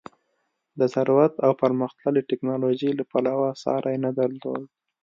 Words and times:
د 0.79 0.81
ثروت 0.93 1.33
او 1.45 1.51
پرمختللې 1.61 2.27
ټکنالوژۍ 2.29 2.91
له 2.99 3.03
پلوه 3.11 3.49
ساری 3.63 3.95
نه 4.05 4.11
درلود. 4.19 4.63